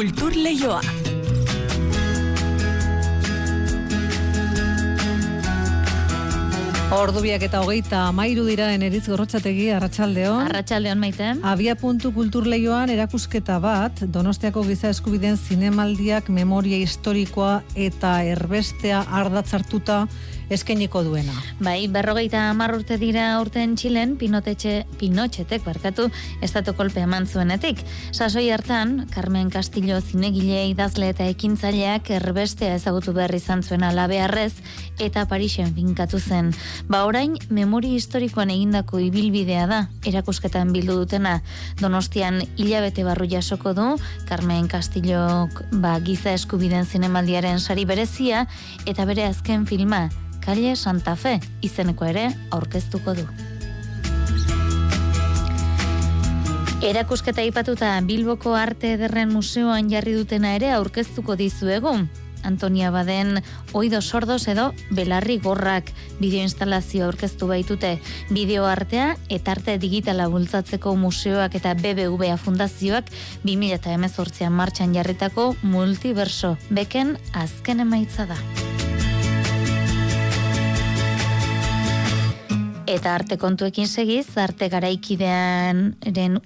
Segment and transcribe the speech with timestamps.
[0.00, 0.78] Kultur Leioa.
[6.96, 10.46] Ordubiak eta hogeita mairu dira eneritz gorrotxategi arratsaldeon.
[10.46, 11.34] Arratsaldeon maite.
[11.44, 20.06] Abia puntu kulturleioan erakusketa bat, Donostiako giza eskubideen zinemaldiak memoria historikoa eta erbestea ardatzartuta
[20.50, 21.32] eskainiko duena.
[21.62, 26.08] Bai, berrogeita hamar urte dira urten Txilen, Pinotetxe, Pinotxetek barkatu,
[26.42, 27.80] estatu kolpe eman zuenetik.
[28.12, 34.52] Sasoi hartan, Carmen Castillo zinegile idazle eta ekintzaileak erbestea ezagutu behar izan zuen alabearrez,
[34.98, 36.50] eta Parisen finkatu zen.
[36.90, 41.38] Ba orain, memori historikoan egindako ibilbidea da, erakusketan bildu dutena.
[41.80, 43.92] Donostian hilabete barru jasoko du,
[44.28, 48.46] Carmen Castillo ba, giza eskubiden zinemaldiaren sari berezia,
[48.86, 50.08] eta bere azken filma,
[50.44, 53.28] Kalle Santa Fe izeneko ere aurkeztuko du.
[56.80, 61.92] Erakusketa ipatuta Bilboko Arte Ederren Museoan jarri dutena ere aurkeztuko dizuegu.
[62.42, 63.42] Antonia Baden
[63.76, 65.92] oido sordos edo belarri gorrak
[66.22, 67.98] bideoinstalazio aurkeztu baitute.
[68.30, 73.12] Bideo artea eta arte digitala bultzatzeko museoak eta BBVA fundazioak
[73.44, 78.69] 2018an martxan jarritako multiverso beken azken emaitza da.
[82.90, 85.92] Eta arte kontuekin segiz, arte garaikidean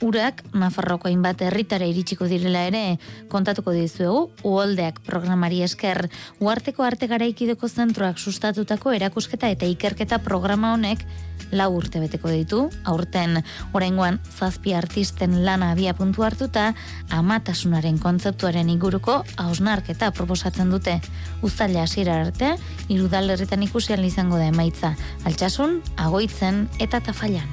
[0.05, 2.99] urak, Nafarroko hainbat herritara iritsiko direla ere,
[3.33, 6.03] kontatuko dizuegu, uoldeak programari esker,
[6.45, 11.07] uarteko arte garaikideko zentroak sustatutako erakusketa eta ikerketa programa honek,
[11.55, 13.41] lau urte beteko ditu, aurten
[13.73, 16.73] oraingoan zazpi artisten lana abia puntu hartuta,
[17.11, 21.01] amatasunaren kontzeptuaren inguruko hausnarketa proposatzen dute.
[21.43, 22.55] Uztaila hasiera arte,
[22.89, 27.49] irudalerritan ikusian izango da emaitza, altxasun, agoitzen eta tafailan.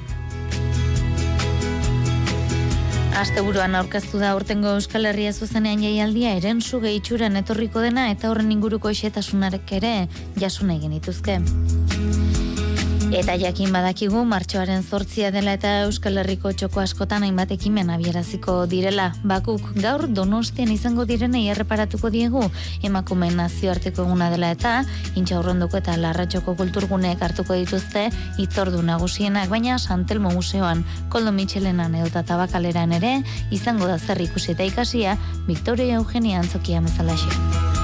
[3.12, 8.50] Asteburuan aurkeztu da urtengo Euskal Herria zuzenean jaialdia eren suge itxuran etorriko dena eta horren
[8.56, 9.94] inguruko esetasunarik ere
[10.40, 11.38] jasuna egin dituzke.
[13.12, 19.10] Eta jakin badakigu martxoaren zortzia dela eta Euskal Herriko txoko askotan hainbat ekimen abieraziko direla.
[19.28, 22.46] Bakuk gaur donostian izango direnei erreparatuko diegu
[22.88, 24.72] emakumeen nazioarteko eguna dela eta
[25.12, 28.06] intxaurrondoko eta larratxoko kulturguneek hartuko dituzte
[28.40, 30.80] itzordu nagusienak baina Santelmo Museoan
[31.12, 33.18] Koldo Michelenan edota tabakaleran ere
[33.50, 35.18] izango da zer ikusi eta ikasia
[35.52, 37.81] Victoria Eugenia Antzokia mezalaxe.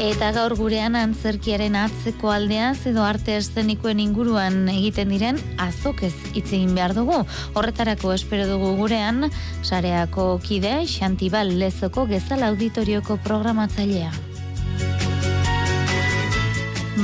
[0.00, 6.72] Eta gaur gurean antzerkiaren atzeko aldeaz edo arte eszenikoen inguruan egiten diren azokez hitz egin
[6.72, 7.18] behar dugu.
[7.52, 9.28] Horretarako espero dugu gurean
[9.60, 14.08] sareako kide Xantibal Lezoko Gezal Auditorioko programatzailea.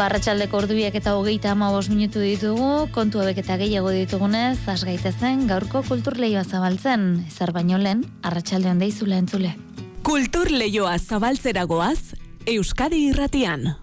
[0.01, 6.17] Barratxaldeko ordubiak eta hogeita ama minutu ditugu, kontu abek eta gehiago ditugunez, asgaitezen gaurko kultur
[6.17, 9.55] lehioa zabaltzen, zer baino lehen, arratsaldean deizula entzule.
[10.03, 13.75] Kultur lehioa zabaltzeragoaz, Euskadi irratian.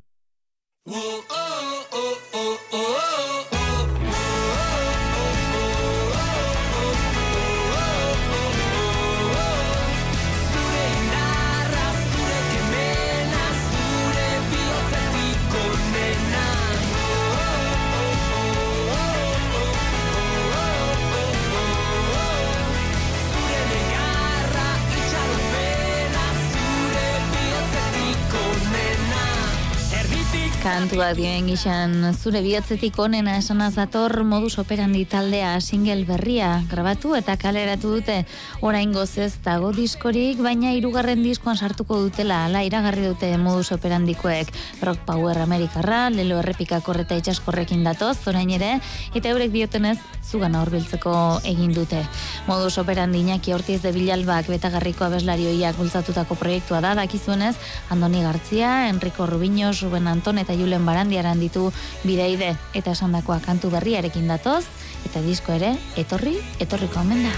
[30.63, 37.35] Kantua dioen gixan zure bihotzetik onena esanaz dator modus operandi taldea single berria grabatu eta
[37.41, 38.15] kaleratu dute
[38.63, 44.55] orain gozez dago diskorik baina hirugarren diskoan sartuko dutela ala iragarri dute modus operandikoek
[44.87, 48.77] rock power amerikarra lelo errepika korreta itxaskorrekin datoz orain ere
[49.11, 51.13] eta eurek diotenez zugan aurbiltzeko
[51.45, 51.99] egin dute.
[52.47, 57.53] Modus operandi inaki hortiz de bilalbak betagarriko abeslarioiak bultzatutako proiektua da dakizuenez
[57.93, 61.69] Andoni Gartzia, Enrico Rubiño, Ruben Anton eta Julen Barandiaran ditu
[62.03, 64.63] bideide eta esandakoa kantu berriarekin datoz
[65.05, 67.33] eta disko ere etorri etorriko omen da.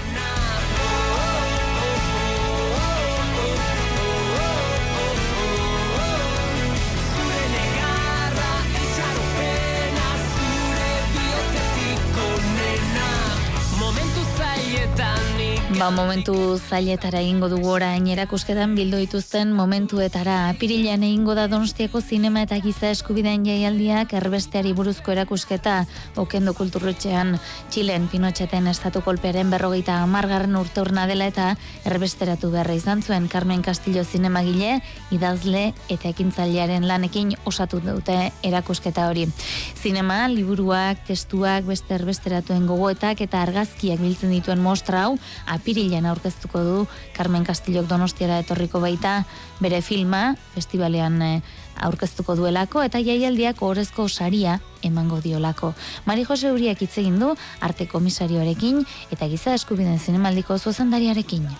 [15.76, 20.36] Ba, momentu zailetara egingo dugu orain erakusketan bildu dituzten momentuetara.
[20.48, 25.74] Apirilean egingo da Donostiako zinema eta giza eskubideen jaialdiak erbesteari buruzko erakusketa
[26.16, 27.34] okendo kulturrutxean
[27.68, 31.50] Txilen Pinotxeten estatu kolpearen berrogeita amargarren urte urna dela eta
[31.84, 34.80] erbesteratu beharra izan zuen Carmen Castillo zinemagile,
[35.12, 39.28] idazle eta ekintzailearen lanekin osatu dute erakusketa hori.
[39.76, 45.20] Zinema, liburuak, testuak, beste erbesteratuen gogoetak eta argazkiak biltzen dituen mostra hau,
[45.66, 46.74] apirilean aurkeztuko du
[47.16, 49.24] Carmen Castillok Donostiara etorriko baita
[49.58, 51.42] bere filma festivalean eh,
[51.82, 55.74] aurkeztuko duelako eta jaialdiak orezko saria emango diolako.
[56.06, 61.50] Mari Jose Uriak hitz egin du arte komisarioarekin eta giza eskubideen zinemaldiko zuzendariarekin.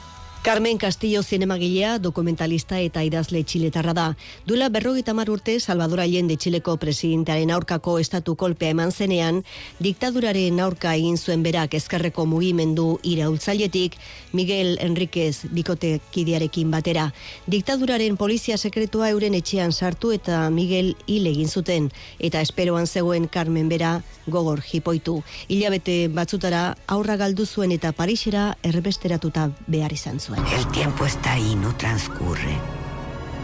[0.46, 4.04] Carmen Castillo zinemagilea, dokumentalista eta idazle txiletarra da.
[4.46, 9.42] Duela berrogeita urte Salvador Allende txileko presidentearen aurkako estatu kolpea eman zenean,
[9.80, 13.96] diktaduraren aurka egin zuen berak ezkerreko mugimendu iraultzailetik,
[14.32, 17.12] Miguel Enriquez bikote kidearekin batera.
[17.48, 21.90] Diktaduraren polizia sekretua euren etxean sartu eta Miguel hil egin zuten,
[22.20, 25.24] eta esperoan zegoen Carmen bera gogor jipoitu.
[25.48, 30.35] Hilabete batzutara aurra galdu zuen eta Parisera erbesteratuta behar izan zuen.
[30.56, 32.58] El tiempo está ahí, no transcurre.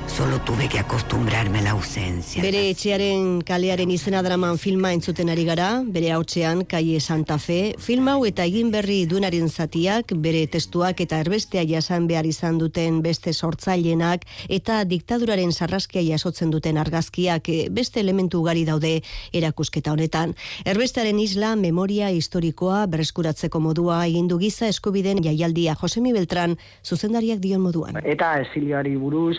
[0.06, 2.42] Solo tuve que acostumbrarme a la ausencia.
[2.42, 8.08] Bere etxearen kalearen izena draman filma entzuten ari gara, bere hautzean Kaie Santa Fe, film
[8.08, 13.32] hau eta egin berri duenaren zatiak, bere testuak eta erbestea jasan behar izan duten beste
[13.32, 19.00] sortzailenak eta diktaduraren sarraskia jasotzen duten argazkiak eh, beste elementu ugari daude
[19.32, 20.34] erakusketa honetan.
[20.66, 27.62] Erbestearen isla memoria historikoa bereskuratzeko modua egin du giza eskubiden jaialdia Josemi Beltran zuzendariak dion
[27.64, 28.02] moduan.
[28.04, 29.38] Eta esilioari buruz,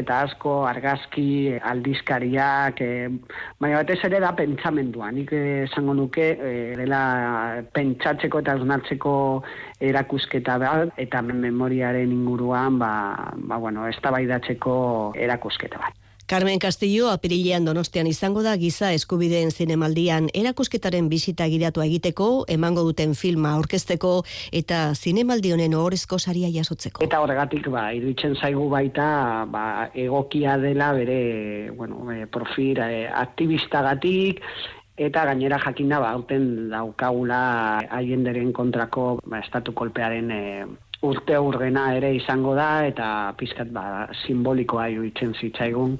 [0.00, 3.08] hausnarketa asko, argazki, aldizkariak, e,
[3.60, 5.10] baina batez ere da pentsamendua.
[5.12, 9.42] Nik eh, esango nuke, e, dela pentsatzeko eta hausnartzeko
[9.80, 15.94] erakusketa bat, eta memoriaren inguruan, ba, ba bueno, eztabaidatzeko erakusketa bat.
[16.30, 23.16] Carmen Castillo apirilean donostian izango da giza eskubideen zinemaldian erakusketaren bisita giratua egiteko, emango duten
[23.18, 24.12] filma aurkezteko
[24.60, 27.02] eta zinemaldi honen ohorezko saria jasotzeko.
[27.02, 29.08] Eta horregatik, ba, iruditzen zaigu baita,
[29.50, 31.16] ba, egokia dela bere,
[31.74, 34.38] bueno, e, profil e, aktivistagatik,
[35.00, 37.40] eta gainera jakinda ba aurten daukagula
[37.90, 40.40] haienderen kontrako ba, estatu kolpearen e,
[41.02, 43.84] urte aurrena ere izango da eta pizkat ba
[44.22, 45.96] simbolikoa iruditzen zitzaigun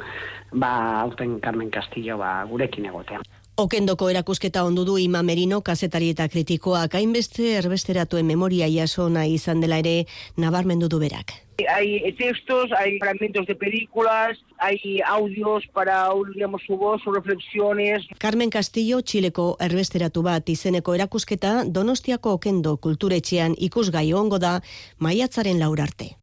[0.52, 3.22] ba aurten Carmen Castillo ba gurekin egotea.
[3.60, 9.76] Okendoko erakusketa ondu du Ima Merino kazetari eta kritikoak hainbeste erbesteratuen memoria jasona izan dela
[9.82, 10.06] ere
[10.40, 11.34] nabarmendu du berak.
[11.68, 18.06] Hay textos, hay fragmentos de películas, hay audios para digamos, su voz, sus reflexiones.
[18.18, 24.62] Carmen Castillo, Txileko erbesteratu bat izeneko erakusketa Donostiako Okendo kulturetxean ikusgai ongo da
[24.98, 26.14] maiatzaren laur arte.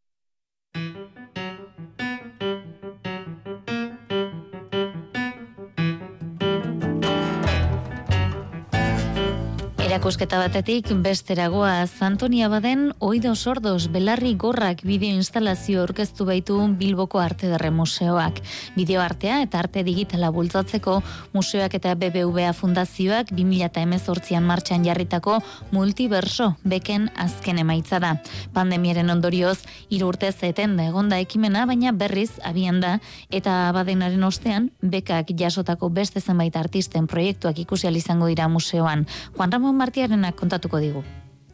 [9.97, 11.71] Erakusketa batetik besteragoa
[12.05, 18.38] Antonia Baden oido sordos belarri gorrak bideo instalazio orkestu baitu Bilboko Arte Derre Museoak.
[18.75, 20.99] Bideo artea eta arte digitala bultzatzeko
[21.33, 25.39] museoak eta BBVA fundazioak 2018an martxan jarritako
[25.71, 28.19] multiverso beken azken emaitza da.
[28.53, 29.57] Pandemiaren ondorioz
[29.89, 32.99] hiru urte zeten da egonda ekimena baina berriz abian da
[33.31, 39.07] eta Badenaren ostean bekak jasotako beste zenbait artisten proiektuak ikusi izango dira museoan.
[39.33, 41.01] Juan Ramon Martiarenak kontatuko digu.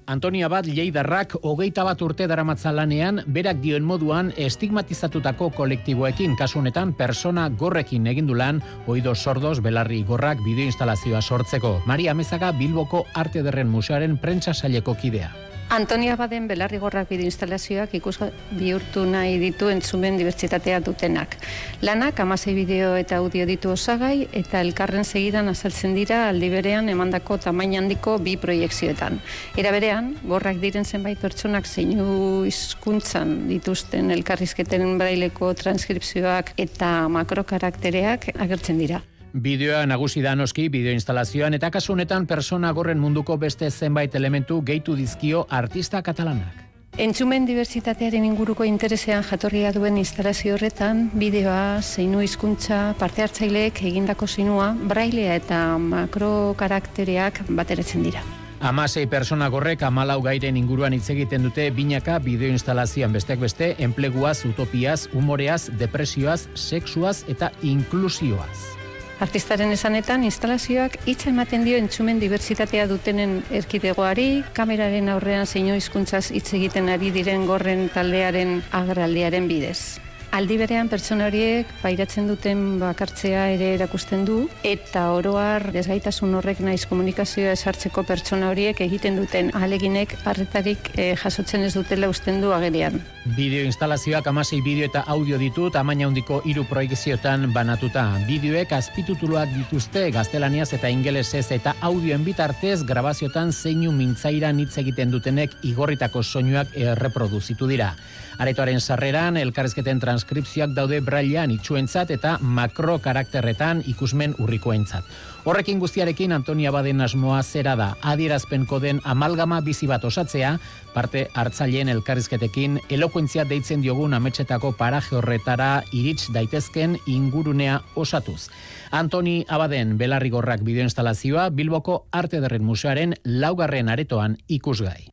[0.09, 7.45] Antonia bat Lleidarrak hogeita bat urte daramatza lanean, berak dioen moduan estigmatizatutako kolektiboekin kasunetan persona
[7.50, 11.77] gorrekin egindu lan, oido sordos belarri gorrak bideoinstalazioa sortzeko.
[11.85, 15.29] Maria Mezaga Bilboko Arte Derren Museoaren prentsa saileko kidea.
[15.73, 18.19] Antonia Baden belarrigorrak bide instalazioak ikus
[18.53, 21.33] bihurtu nahi ditu entzumen dibertsitatea dutenak.
[21.81, 27.39] Lanak amasei bideo eta audio ditu osagai eta elkarren segidan azaltzen dira aldi berean emandako
[27.48, 29.17] tamaina handiko bi proiektzioetan.
[29.57, 38.77] Era berean, gorrak diren zenbait pertsonak zeinu hizkuntzan dituzten elkarrizketen braileko transkripzioak eta makrokaraktereak agertzen
[38.77, 39.01] dira.
[39.33, 44.59] Bideoa nagusi da noski bideo instalazioan eta kasu honetan persona gorren munduko beste zenbait elementu
[44.61, 46.59] gehitu dizkio artista katalanak.
[47.01, 54.75] Entzumen diversitatearen inguruko interesean jatorria duen instalazio horretan, bideoa, zeinu hizkuntza, parte hartzaileek egindako zinua,
[54.77, 58.21] brailea eta makro karaktereak bateratzen dira.
[58.61, 64.45] Amasei persona gorrek amalau gairen inguruan hitz egiten dute binaka bideo instalazioan besteak beste, enpleguaz,
[64.45, 68.82] utopiaz, humoreaz, depresioaz, sexuaz eta inklusioaz.
[69.24, 76.50] Artistaren esanetan, instalazioak hitz ematen dio entzumen diversitatea dutenen erkidegoari, kameraren aurrean zeino hizkuntzaz hitz
[76.60, 80.02] egiten ari diren gorren taldearen agerraldiaren bidez.
[80.33, 86.87] Aldi berean pertsona horiek pairatzen duten bakartzea ere erakusten du eta oroar desgaitasun horrek naiz
[86.89, 92.97] komunikazioa esartzeko pertsona horiek egiten duten aleginek arretarik eh, jasotzen ez dutela usten du agerian.
[93.37, 98.07] Bideo instalazioak amasei bideo eta audio ditu tamaina handiko hiru proiekzioetan banatuta.
[98.25, 105.53] Bideoek azpitutuluak dituzte gaztelaniaz eta ingelesez eta audioen bitartez grabaziotan zeinu mintzaira hitz egiten dutenek
[105.61, 107.93] igorritako soinuak erreproduzitu dira.
[108.37, 115.05] Aretoaren sarreran, elkarrezketen transkripzioak daude brailean itxuentzat eta makro karakterretan ikusmen urrikoentzat.
[115.43, 120.53] Horrekin guztiarekin Antonia Baden asmoa zera da adierazpen koden amalgama bizi bat osatzea,
[120.93, 128.47] parte hartzaileen elkarrizketekin elokuentzia deitzen diogun ametsetako paraje horretara irits daitezken ingurunea osatuz.
[128.91, 135.09] Antoni Abaden belarrigorrak bideoinstalazioa Bilboko Arte Derren Museoaren laugarren aretoan ikusgai.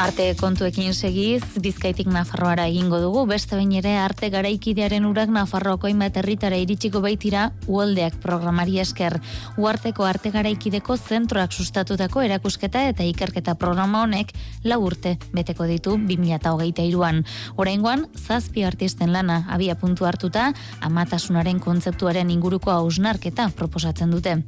[0.00, 6.16] Arte kontuekin segiz, bizkaitik Nafarroara egingo dugu, beste bain ere arte garaikidearen urak Nafarroako hainbat
[6.16, 9.18] herritara iritsiko baitira uoldeak programari esker.
[9.60, 14.32] Uarteko arte garaikideko zentroak sustatutako erakusketa eta ikerketa programa honek
[14.64, 17.20] lau urte beteko ditu 2008an.
[17.60, 24.38] Oraingoan, zazpi artisten lana abia puntu hartuta, amatasunaren kontzeptuaren inguruko hausnarketa proposatzen dute.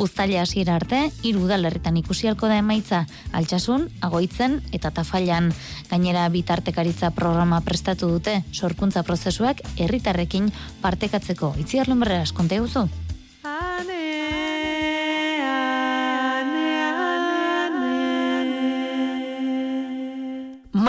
[0.00, 3.04] Uztaila hasiera arte, hiru udalerritan ikusialko da emaitza,
[3.36, 5.52] altxasun, agoitzen eta tafailan.
[5.90, 11.56] Gainera bitartekaritza programa prestatu dute, sorkuntza prozesuak herritarrekin partekatzeko.
[11.60, 12.88] Itziar lumberreras, konte guzu?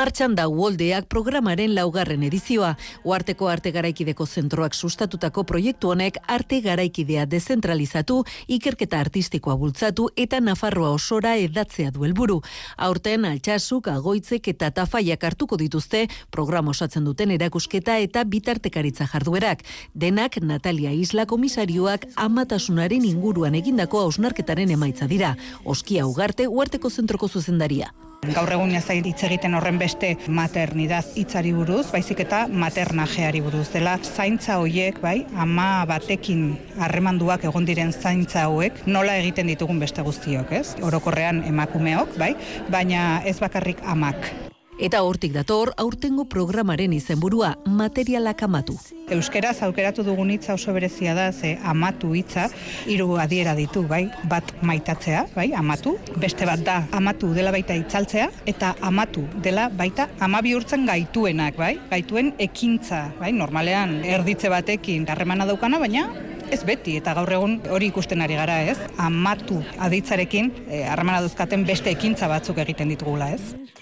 [0.04, 2.74] Martxan da Uoldeak programaren laugarren edizioa.
[3.08, 8.18] Uarteko arte garaikideko zentroak sustatutako proiektu honek arte garaikidea dezentralizatu,
[8.52, 12.42] ikerketa artistikoa bultzatu eta Nafarroa osora edatzea du helburu.
[12.76, 19.64] Aurten altxasuk, agoitzek eta tafaiak hartuko dituzte programa osatzen duten erakusketa eta bitartekaritza jarduerak.
[19.96, 25.38] Denak Natalia Isla komisarioak amatasunaren inguruan egindako hausnarketaren emaitza dira.
[25.64, 27.94] Oskia ugarte Uarteko zentroko zuzendaria.
[28.32, 33.98] Gaur egun ez hitz egiten horren beste maternidad hitzari buruz, baizik eta maternajeari buruz dela
[34.00, 40.56] zaintza hoiek, bai, ama batekin harremanduak egon diren zaintza hauek nola egiten ditugun beste guztiok,
[40.56, 40.76] ez?
[40.82, 42.34] Orokorrean emakumeok, bai,
[42.72, 44.32] baina ez bakarrik amak.
[44.80, 48.80] Eta hortik dator, aurtengo programaren izenburua materialak amatu.
[49.14, 52.48] Euskeraz aukeratu dugun hitza oso berezia da, ze amatu hitza
[52.90, 54.08] hiru adiera ditu, bai?
[54.30, 55.52] Bat maitatzea, bai?
[55.54, 55.96] Amatu.
[56.18, 61.76] Beste bat da, amatu dela baita itzaltzea, eta amatu dela baita ama bihurtzen gaituenak, bai?
[61.92, 63.32] Gaituen ekintza, bai?
[63.38, 66.08] Normalean erditze batekin harremana daukana, baina
[66.54, 68.78] ez beti, eta gaur egun hori ikusten ari gara, ez?
[69.02, 73.42] Amatu aditzarekin, eh, harremana duzkaten beste ekintza batzuk egiten ditugula, ez?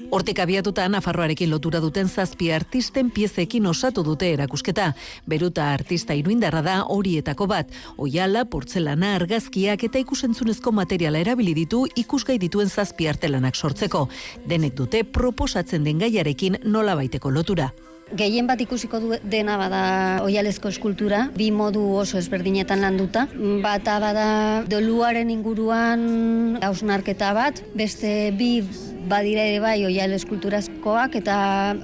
[0.09, 4.93] Hortik abiatuta Nafarroarekin lotura duten zazpi artisten piezekin osatu dute erakusketa.
[5.27, 7.69] Beruta artista iruindarra da horietako bat.
[7.97, 14.07] Oiala, portzelana, argazkiak eta ikusentzunezko materiala erabili ditu ikusgai dituen zazpi artelanak sortzeko.
[14.47, 17.71] Denek dute proposatzen den gaiarekin nola baiteko lotura.
[18.17, 19.83] Gehien bat ikusiko du dena bada
[20.25, 23.27] oialezko eskultura, bi modu oso ezberdinetan landuta.
[23.63, 24.27] Bata bada
[24.67, 28.57] doluaren inguruan hausnarketa bat, beste bi
[29.11, 31.37] badira ere bai oial eskulturazkoak eta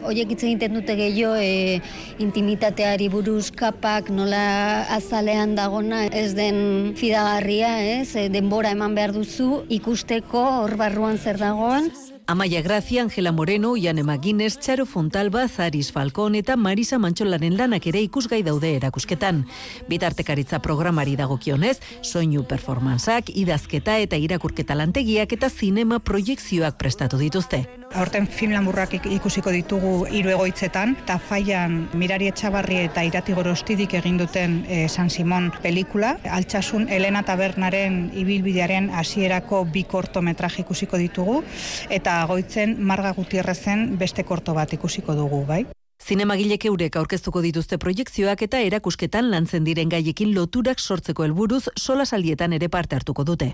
[0.07, 1.79] horiek hitz egiten dute gehiago e,
[2.24, 8.15] intimitateari buruz kapak nola azalean dagona ez den fidagarria, ez?
[8.15, 11.91] E, denbora eman behar duzu ikusteko hor barruan zer dagoen.
[12.29, 18.01] Amaia Gracia, Angela Moreno, Iane Maguines, Txaro Fontalba, Zaris Falcón eta Marisa Mantxolaren lanak ere
[18.03, 19.46] ikusgai daude erakusketan.
[19.88, 27.63] Bitartekaritza programari dagokionez, soinu performanzak, idazketa eta irakurketa lantegiak eta zinema proiektzioak prestatu dituzte.
[27.96, 34.19] Horten film lamurrak ikusiko ditugu hiru egoitzetan, eta faian Mirari Etxabarri eta Irati Gorostidik egin
[34.19, 41.39] duten e, San Simon pelikula, altxasun Elena Tabernaren ibilbidearen hasierako bi kortometraje ikusiko ditugu,
[41.88, 45.66] eta goitzen Marga Gutierrezen beste korto bat ikusiko dugu, bai?
[46.08, 52.54] Zinemagilek eurek aurkeztuko dituzte proiektzioak eta erakusketan lantzen diren gaiekin loturak sortzeko helburuz sola saldietan
[52.54, 53.54] ere parte hartuko dute.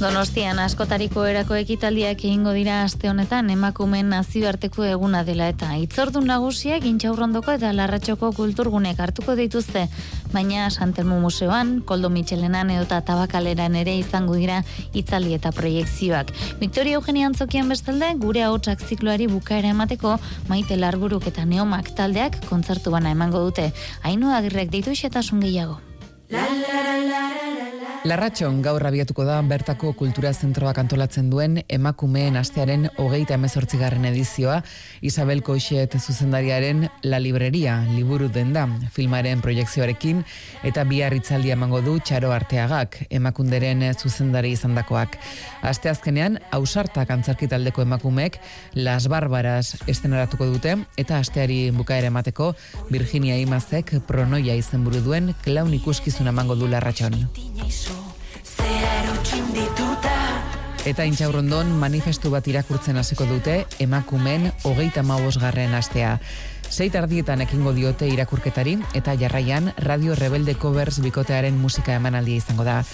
[0.00, 6.86] Donostian askotariko erako ekitaldiak egingo dira aste honetan emakumeen nazioarteko eguna dela eta itzordun nagusiak
[6.88, 9.82] intxaurrondoko eta larratxoko kulturgunek hartuko dituzte,
[10.32, 14.62] baina Santelmo Museoan, Koldo Michelenan edota Tabakaleran ere izango dira
[14.96, 16.32] itzaldi eta proiektzioak.
[16.64, 20.16] Victoria Eugenia Antzokian bestalde, gure ahotsak zikloari bukaera emateko
[20.48, 23.68] maite larburuk eta neomak taldeak kontzertu bana emango dute.
[24.00, 25.76] Hainu agirrek deitu xetasun gehiago.
[28.00, 34.54] Larratxon gaur abiatuko da bertako kultura zentroak antolatzen duen emakumeen astearen hogeita emezortzigarren edizioa
[35.04, 38.62] Isabel Koixet zuzendariaren La Libreria liburu den da
[38.94, 40.22] filmaren proiektzioarekin
[40.64, 45.18] eta bihar itzaldia emango du txaro arteagak emakunderen zuzendari izandakoak.
[45.60, 48.40] Aste azkenean ausartak antzarki taldeko emakumeek
[48.80, 52.54] Las Barbaras estenaratuko dute eta asteari bukaera emateko
[52.88, 57.26] Virginia Imazek pronoia izenburu duen klaun ikuskizuna emango du Larratxon.
[60.90, 65.02] Eta intxaurrondon manifestu bat irakurtzen hasiko dute emakumen hogeita
[65.38, 66.18] garren astea.
[66.70, 72.84] Zeit ardietan ekingo diote irakurketari eta jarraian Radio Rebelde Covers bikotearen musika emanaldia izango da.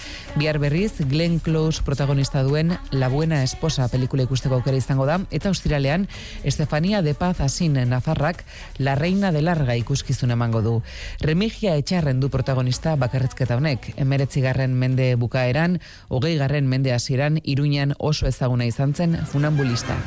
[0.40, 5.52] Bihar berriz, Glenn Close protagonista duen La Buena Esposa pelikula ikusteko aukera izango da eta
[5.52, 6.09] ostiralean
[6.42, 8.47] Estefania de Paz Asin Nafarrak
[8.78, 10.75] La Reina de Larga ikuskizun emango du.
[11.21, 13.92] Remigia etxarren du protagonista bakarrizketa honek.
[14.00, 20.00] Emeretzi garren mende bukaeran, hogei garren mende hasieran iruñan oso ezaguna izan zen funambulista.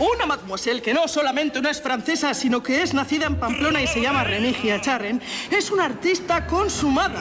[0.00, 3.86] Una mademoiselle que no solamente no es francesa, sino que es nacida en Pamplona y
[3.86, 7.20] se llama Remigia Charren, es una artista consumada.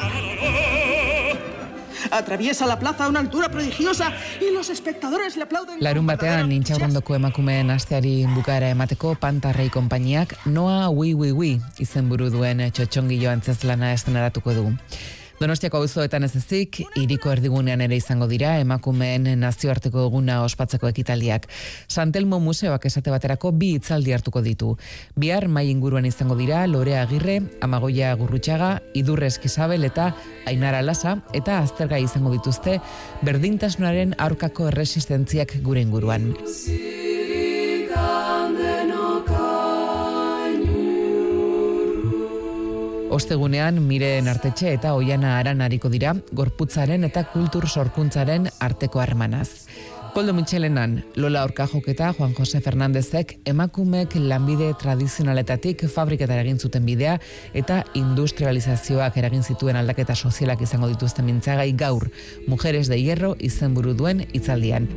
[2.09, 5.83] Atraviesa la plaza a una altura prodigiosa y los espectadores le aplauden.
[5.83, 12.63] Larun batean intxaurrondoko emakumeen asteari bukaera emateko pantarrei konpainiak Noa Ui Ui Ui izenburu duen
[12.71, 14.69] txotxongillo antzezlana estenaratuko du.
[15.39, 21.47] Donostiako auzoetan ez ezik, iriko erdigunean ere izango dira emakumeen nazioarteko eguna ospatzeko ekitaldiak.
[21.87, 24.73] Santelmo museoak esate baterako bi hitzaldi hartuko ditu.
[25.15, 30.11] Bihar mai inguruan izango dira Lore Agirre, Amagoia Gurrutxaga, Idurre Eskizabel eta
[30.45, 32.81] Ainara Lasa eta azterga izango dituzte
[33.23, 36.33] berdintasunaren aurkako erresistentziak gure inguruan.
[43.09, 49.65] Ostegunean miren artetxe eta oiana aran hariko dira gorputzaren eta kultur sorkuntzaren arteko harmanaz.
[50.13, 57.17] Koldo Michelenan, Lola Orkajok eta Juan Jose Fernandezek emakumek lanbide tradizionaletatik fabriketara egin zuten bidea
[57.53, 62.09] eta industrializazioak eragin zituen aldaketa sozialak izango dituzten mintzagai gaur,
[62.47, 64.89] Mujeres de Hierro izenburu duen itzaldian.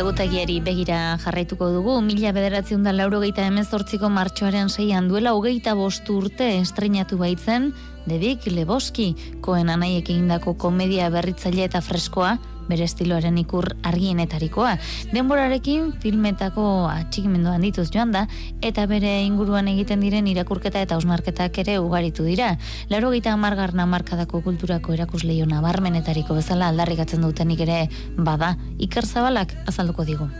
[0.00, 6.46] Egutegiari begira jarraituko dugu, mila bederatzen da laurogeita emezortziko martxoaren seian duela hogeita bostu urte
[6.60, 7.70] estrenatu baitzen,
[8.08, 9.10] Debik Leboski,
[9.44, 12.38] koen anaiek egindako komedia berritzaile eta freskoa,
[12.70, 14.76] bere estiloaren ikur argienetarikoa.
[15.12, 18.26] Denborarekin filmetako atxikimenduan dituz joan da,
[18.62, 22.54] eta bere inguruan egiten diren irakurketa eta osnarketak ere ugaritu dira.
[22.90, 27.82] Laro gita amargarna markadako kulturako erakusleio nabarmenetariko bezala aldarrikatzen dutenik ere
[28.16, 30.30] bada, iker zabalak azalduko digu.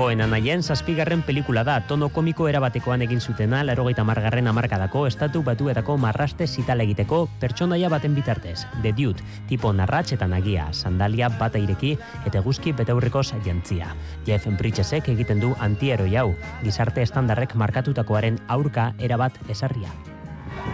[0.00, 5.98] Koen anaien zazpigarren pelikula da, tono komiko erabatekoan egin zutena, larogeita margarren amarkadako, estatu batuetako
[6.00, 11.90] marraste zital egiteko, pertsonaia baten bitartez, The Dude, tipo narratx eta nagia, sandalia bata ireki,
[12.30, 13.92] eta guzki betaurreko jantzia.
[14.24, 19.92] Jeff Bridgesek egiten du antieroi hau, gizarte estandarrek markatutakoaren aurka erabat esarria.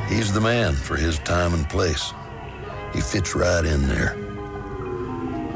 [0.08, 2.14] He's the man for his time and place.
[2.94, 4.14] He fits right in there.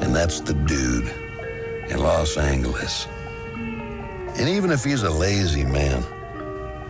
[0.02, 1.08] And that's the dude
[1.88, 3.06] in Los Angeles.
[4.38, 6.04] And even if he's a lazy man,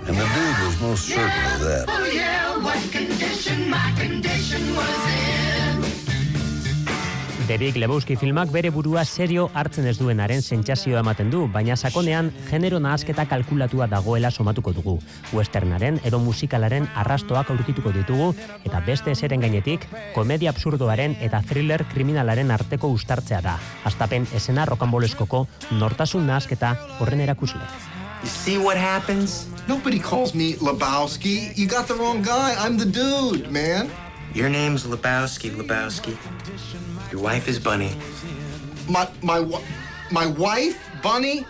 [0.07, 1.85] and the dude was most certain of that.
[1.89, 5.30] Oh yeah, what condition my condition was in.
[7.51, 12.79] Derek Lebowski filmak bere burua serio hartzen ez duenaren sentsazioa ematen du, baina sakonean genero
[12.79, 14.93] nahasketa kalkulatua dagoela somatuko dugu.
[15.35, 18.29] Westernaren edo musikalaren arrastoak aurkituko ditugu
[18.63, 23.57] eta beste eseren gainetik komedia absurdoaren eta thriller kriminalaren arteko ustartzea da.
[23.83, 25.49] Astapen esena rokanboleskoko
[25.81, 27.67] nortasun nahasketa horren erakusle.
[28.23, 29.49] You see what happens?
[29.67, 31.51] Nobody calls me Lebowski.
[31.59, 32.55] You got the wrong guy.
[32.61, 33.91] I'm the dude, man.
[34.35, 36.15] Your name's Lebowski, Lebowski.
[37.11, 37.91] Your wife is Bunny.
[38.89, 39.43] My my
[40.11, 41.45] my wife, Bunny.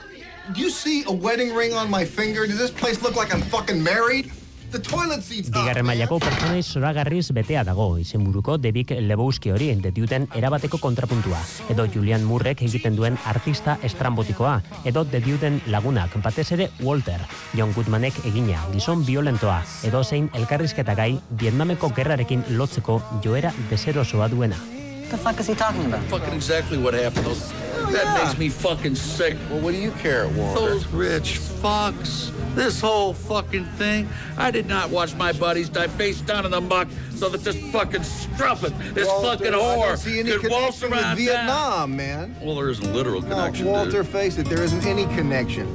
[0.54, 2.46] Do you see a wedding ring on my finger?
[2.46, 4.32] Does this place look like I'm fucking married?
[4.70, 10.28] The toilet seat's up, Bigarren mailako pertsonai zoragarriz betea dago, izenburuko Debik Lebowski hori detiuten
[10.38, 17.18] erabateko kontrapuntua, edo Julian Murrek egiten duen artista estrambotikoa, edo dediuten lagunak, batez ere Walter,
[17.52, 24.79] John Goodmanek egina, gizon violentoa, edo zein elkarrizketa gai Vietnameko gerrarekin lotzeko joera deserosoa duena.
[25.10, 26.04] The fuck is he talking about?
[26.04, 27.26] Fucking exactly what happened.
[27.28, 29.36] Oh, that makes me fucking sick.
[29.50, 30.60] Well, what do you care, Walter?
[30.60, 32.30] Those rich fucks.
[32.54, 34.08] This whole fucking thing.
[34.38, 37.56] I did not watch my buddies die face down in the muck so that this
[37.72, 41.16] fucking strumpet, this Walter, fucking I whore, don't see any could waltz connection with around
[41.16, 41.46] Vietnam,
[41.90, 41.96] town.
[41.96, 42.36] man.
[42.40, 43.66] Well, there isn't literal No, connection.
[43.66, 44.08] Walter, dude.
[44.08, 45.66] face it, there isn't any connection.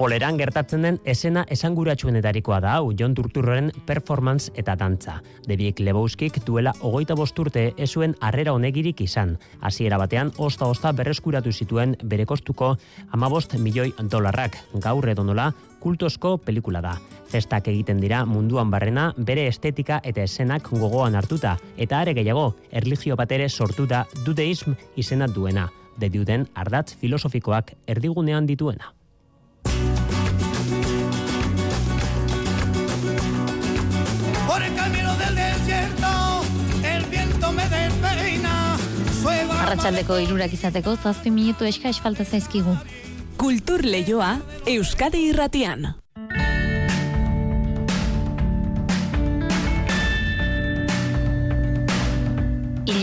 [0.00, 5.18] Boleran gertatzen den esena esanguratsuenetarikoa da hau John Turturroren performance eta dantza.
[5.44, 9.34] Debiek Lebowskik duela hogeita bosturte ezuen harrera honegirik izan.
[9.60, 12.70] Hasiera batean, osta-osta berreskuratu zituen bere kostuko
[13.12, 14.56] amabost milioi dolarrak.
[14.72, 15.50] Gaur edonola,
[15.84, 16.94] kultozko pelikula da.
[17.28, 21.58] Festak egiten dira munduan barrena bere estetika eta eszenak gogoan hartuta.
[21.76, 25.68] Eta are gehiago, erlijio bat ere sortuta dudeism izena duena.
[26.00, 28.94] Debiuden ardatz filosofikoak erdigunean dituena.
[39.70, 42.74] Sueva Arratsaldeko irurak izateko zazpi minutu eska falta zaizkigu.
[43.38, 44.32] Kultur leioa
[44.66, 45.92] Euskadi irratian.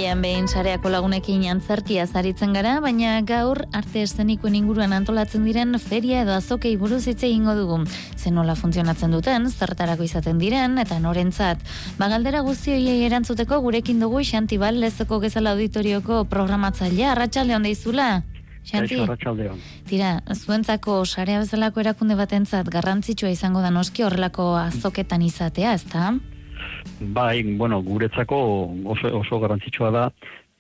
[0.08, 6.22] Ilean behin sareako lagunekin antzerkia zaritzen gara, baina gaur arte eszenikoen inguruan antolatzen diren feria
[6.24, 7.82] edo azokei buruz hitz egingo dugu.
[8.16, 11.60] Zen nola funtzionatzen duten, zertarako izaten diren, eta norentzat.
[12.00, 18.08] Bagaldera guzti hoiei erantzuteko gurekin dugu Xantibal lezoko gezala auditorioko programatzailea, arratsalde hon deizula.
[18.64, 19.04] Xanti,
[19.92, 26.14] tira, zuentzako sarea bezalako erakunde batentzat garrantzitsua izango da noski horrelako azoketan izatea, ezta?
[27.00, 28.38] Bai, bueno, guretzako
[28.86, 30.06] oso, oso garrantzitsua da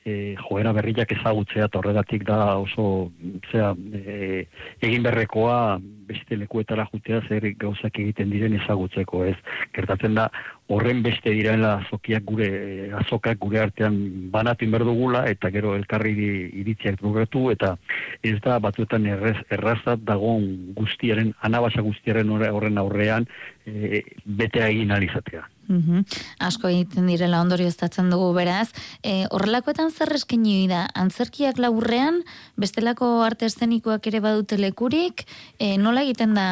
[0.08, 3.12] e, joera berriak ezagutzea eta horregatik da oso
[3.52, 4.46] zera, e,
[4.82, 9.36] egin berrekoa beste lekuetara jutea zer gauzak egiten diren ezagutzeko, ez?
[9.76, 10.30] Gertatzen da
[10.67, 13.98] horren beste direla azokiak gure e, azokak gure artean
[14.32, 16.13] banatu inber dugula eta gero elkarri
[16.62, 17.76] iritziak dugetu eta
[18.24, 23.28] ez da batzuetan errez, errazat dagoen guztiaren, anabasa guztiaren horre- horren aurrean
[23.65, 25.46] e, betea egin alizatea.
[25.67, 26.06] Mhm.
[26.39, 28.70] Asko egiten direla ondorioztatzen dugu beraz.
[29.04, 30.86] E, horrelakoetan zer eskaini da?
[30.96, 32.22] Antzerkiak laburrean,
[32.56, 35.26] bestelako arte eszenikoak ere badute lekurik,
[35.60, 36.48] e, nola egiten da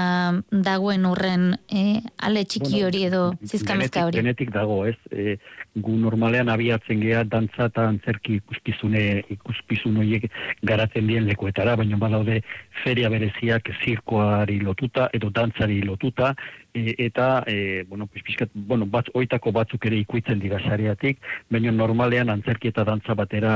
[0.51, 4.21] dagoen horren e, ale txiki hori edo zizkamezka hori?
[4.21, 4.97] denetik dago, ez?
[5.11, 5.37] E,
[5.75, 9.03] gu normalean abiatzen gea dantza eta antzerki ikuskizune
[9.35, 10.29] ikuskizun horiek
[10.63, 12.41] garatzen dien lekuetara, baina badaude
[12.83, 16.33] feria bereziak zirkoari lotuta edo dantzari lotuta
[16.73, 21.19] e, eta e, bueno, pues, pixkat, bueno, bat, oitako batzuk ere ikuitzen dira sareatik,
[21.51, 23.55] baina normalean antzerki eta dantza batera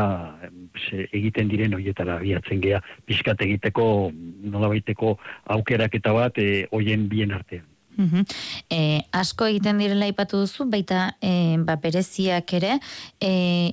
[0.77, 5.17] se, egiten diren horietara abiatzen gea pixkat egiteko nolabaiteko
[5.57, 7.65] aukeraketa bat e, hoien bien artean.
[7.97, 8.23] Mhm.
[8.71, 12.77] E, asko egiten direla aipatu duzu, baita e, ba, bereziak ere,
[13.19, 13.31] e,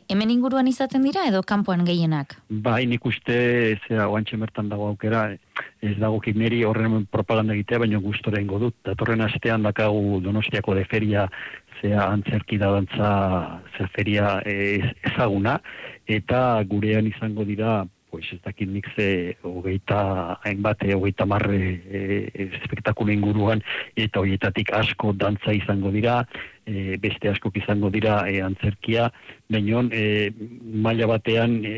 [0.09, 2.37] hemen inguruan izaten dira edo kanpoan gehienak?
[2.49, 3.37] Bai, nik uste,
[3.87, 5.29] zera, oantxe bertan dago aukera,
[5.83, 8.75] ez dago kimeri horren propaganda egitea, baina gustora ingo dut.
[8.87, 11.29] Datorren astean dakagu Donostiako de feria,
[11.81, 13.11] zea antzerki da dantza,
[13.95, 15.61] feria ez, ezaguna,
[16.07, 17.85] eta gurean izango dira,
[18.17, 22.01] pues ez dakit nik ze hogeita, hainbat, hogeita marre e,
[22.47, 23.61] espektakulu inguruan,
[23.93, 26.23] eta horietatik asko dantza izango dira,
[26.65, 29.11] e, beste askok izango dira e, antzerkia,
[29.53, 30.33] baina e,
[30.87, 31.75] maila batean e,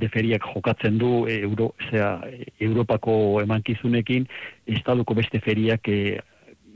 [0.00, 4.24] deferiak jokatzen du e, Euro, zera, e, Europako emankizunekin,
[4.78, 6.00] estaduko beste feriak e,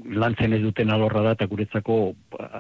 [0.05, 1.97] lantzen ez duten alorra da, eta guretzako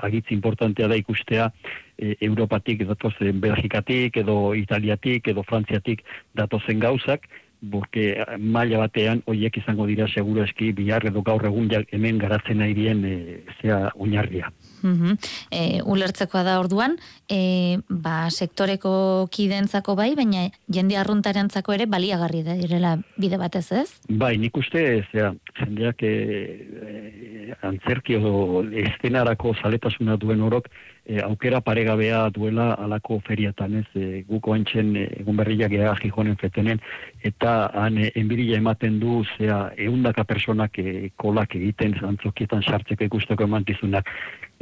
[0.03, 1.51] agitz importantea da ikustea
[1.97, 7.29] e, Europatik datozen Belgikatik, edo Italiatik, edo Frantziatik datozen gauzak,
[7.71, 12.75] porque maila batean hoiek izango dira seguro eski bihar edo gaur egun hemen garatzen nahi
[12.75, 13.17] dien e,
[13.61, 14.53] zea oinarria.
[14.83, 15.17] Mhm.
[15.51, 16.97] E, ulertzekoa da orduan,
[17.29, 23.89] e, ba, sektoreko kidentzako bai, baina jende arruntarentzako ere baliagarri da direla bide batez ez?
[24.09, 30.69] Bai, nik uste, zera, jendeak e, e, antzerki edo estenarako zaletasuna duen orok
[31.05, 36.83] e, aukera paregabea duela alako feriatan ez e, guko antxen egun berriak ega jijonen fetenen
[37.31, 43.49] eta han e, enbirila ematen du zea eundaka personak e, kolak egiten antzokietan sartzeko ikusteko
[43.51, 44.09] emantizunak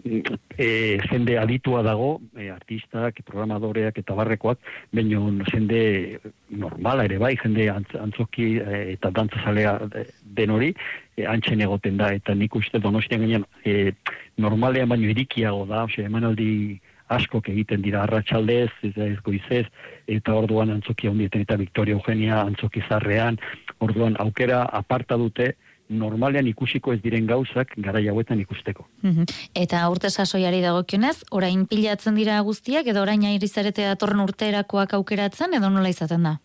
[0.05, 4.59] e, jende aditua dago, e, artistak, programadoreak eta barrekoak,
[4.95, 9.79] baino jende normala ere bai, jende antzoki e, eta dantzazalea
[10.23, 10.73] den hori,
[11.17, 13.93] e, antxen egoten da, eta nik uste donostian gainean e,
[14.37, 19.65] normalean baino irikiago da, ose, emanaldi askok egiten dira arratsaldez, ez ez goizez,
[20.07, 23.39] eta orduan antzoki handietan eta Victoria Eugenia antzoki zarrean,
[23.81, 25.55] orduan aukera aparta dute,
[25.89, 28.87] normalean ikusiko ez diren gauzak gara hauetan ikusteko.
[29.55, 35.71] Eta urte sasoiari dagokionez, orain pilatzen dira guztiak edo orain airizarete datorren urterakoak aukeratzen edo
[35.71, 36.39] nola izaten da?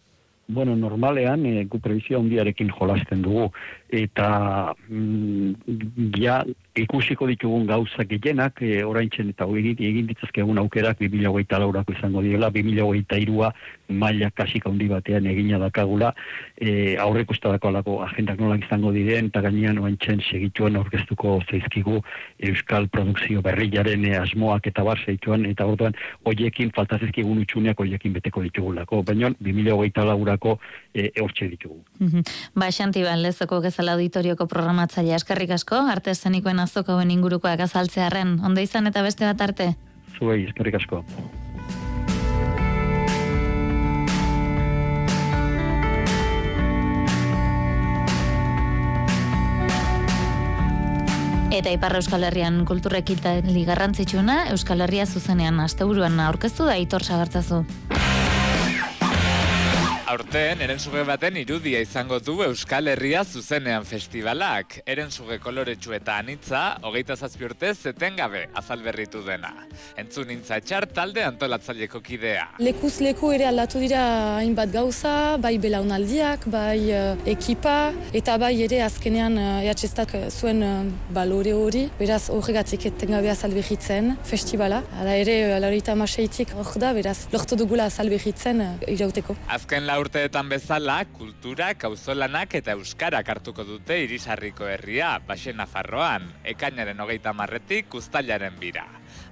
[0.47, 3.45] Bueno, normalean, e, gu prebizio handiarekin jolasten dugu,
[3.93, 6.41] eta mm, ja,
[6.75, 12.49] ikusiko ditugun gauzak gehienak, e, oraintzen eta egin, egin ditzazkegun aukerak 2008 laurako izango direla,
[12.56, 13.51] 2008 irua
[13.93, 16.13] maila kasika handi batean egina dakagula,
[16.58, 21.99] e, aurrek ustadako alako agendak nolak izango diren, eta gainean oraintzen segituen aurkeztuko zeizkigu
[22.49, 25.93] Euskal Produkzio berriaren e, asmoak eta bar zeituan, eta orduan
[26.25, 30.58] hoiekin faltazizkigun utxuneak hoiekin beteko ditugulako, baina 2008 laurako
[30.93, 31.84] e, hortxe ditugu.
[31.99, 32.23] Mm
[32.56, 38.88] Ba, Xanti lezoko gezala auditorioko programatzaile eskerrik asko, arte zenikoen azokoen ingurukoak azaltzearen, ondo izan
[38.88, 39.75] eta beste bat arte?
[40.17, 41.03] Zuei, eskerrik asko.
[51.53, 53.36] Eta Iparra Euskal Herrian kulturrekilta
[53.67, 57.62] garrantzitsuna Euskal Herria zuzenean asteburuan aurkeztu da Itor Sagartzazu.
[60.13, 64.76] Aurten, erenzuge baten irudia izango du Euskal Herria zuzenean festivalak.
[64.86, 69.49] Erenzuge koloretsu eta anitza, hogeita zazpi urte zeten gabe azal berritu dena.
[69.97, 72.43] Entzun nintza etxar talde antolatzaileko kidea.
[72.62, 74.04] Lekuz leku ere aldatu dira
[74.36, 77.78] hainbat gauza, bai belaunaldiak, bai uh, ekipa,
[78.13, 80.76] eta bai ere azkenean uh, ehatxestak zuen uh,
[81.17, 81.88] balore hori.
[81.97, 84.84] Beraz, horregatik etengabe azal berritzen festivala.
[84.99, 89.39] Hala ere, uh, larita maseitik hor da, beraz, lortu dugula azal berritzen uh, irauteko.
[89.58, 97.00] Azken la urteetan bezala, kultura, kauzolanak eta euskarak hartuko dute irisarriko herria, Baxe Nafarroan, ekainaren
[97.00, 98.84] hogeita marretik, kustailaren bira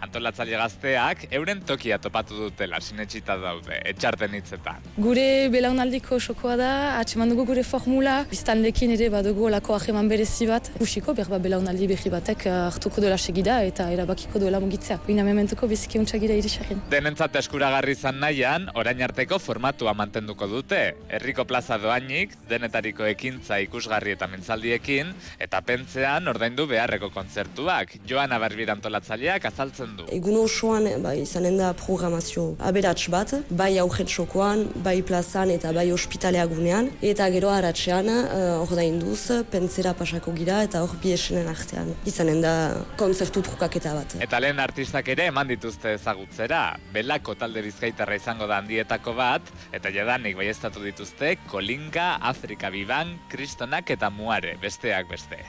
[0.06, 4.88] antolatzaile gazteak euren tokia topatu dutela sinetxita daude, etxarten hitzetan.
[4.98, 10.72] Gure belaunaldiko sokoa da, atxeman dugu gure formula, biztandekin ere badugu olako aheman berezi bat,
[10.84, 15.00] usiko berba belaunaldi behi batek eh, hartuko dola segida eta erabakiko duela mugitzea.
[15.08, 16.82] Bina mementuko biziki untsagira irisarren.
[16.92, 20.82] Denentzat eskuragarri zan nahian, orain arteko formatua mantenduko dute.
[21.10, 27.98] Herriko plaza doainik, denetariko ekintza ikusgarri eta mentzaldiekin, eta pentzean ordaindu beharreko kontzertuak.
[28.10, 30.06] Joana Barbira antolatzaileak azaltzen du.
[30.12, 35.88] Egun osoan bai, izanen da programazio aberats bat, bai aurret sokoan, bai plazan eta bai
[35.94, 41.94] ospitaleagunean, eta gero haratzean uh, hor da induz, pentsera pasako gira eta hor biesenen artean.
[42.10, 42.54] Izanen da
[43.00, 44.18] konzertu trukaketa bat.
[44.24, 46.62] Eta lehen artistak ere eman dituzte ezagutzera,
[46.94, 53.90] belako talde bizkaitarra izango da handietako bat, eta jadanik bai dituzte, Kolinga, Afrika Biban, Kristonak
[53.90, 55.40] eta Muare, besteak beste.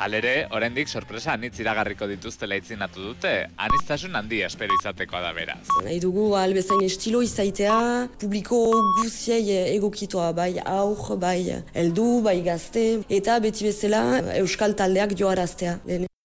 [0.00, 5.62] Alere, oraindik sorpresa anitz iragarriko dituzte laitzinatu dute, aniztasun handia espero izatekoa da beraz.
[5.84, 7.78] Nahi dugu albezain estilo izaitea,
[8.20, 8.60] publiko
[9.00, 14.04] guziei egokitoa, bai aur, bai eldu, bai gazte, eta beti bezala
[14.40, 15.78] euskal taldeak joaraztea.